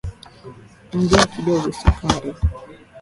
[0.95, 2.29] Ongeza kidogo sukari